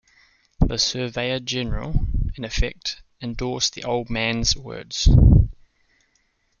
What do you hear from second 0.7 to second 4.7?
Surveyor-General, in effect, endorsed the old man’s